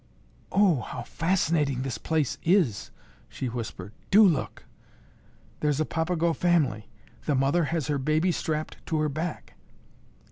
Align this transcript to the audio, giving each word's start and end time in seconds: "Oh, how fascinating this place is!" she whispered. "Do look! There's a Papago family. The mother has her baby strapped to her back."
"Oh, 0.51 0.79
how 0.81 1.03
fascinating 1.03 1.83
this 1.83 1.99
place 1.99 2.39
is!" 2.43 2.89
she 3.29 3.49
whispered. 3.49 3.91
"Do 4.09 4.23
look! 4.25 4.65
There's 5.59 5.79
a 5.79 5.85
Papago 5.85 6.33
family. 6.33 6.89
The 7.27 7.35
mother 7.35 7.65
has 7.65 7.85
her 7.85 7.99
baby 7.99 8.31
strapped 8.31 8.83
to 8.87 8.97
her 8.97 9.09
back." 9.09 9.53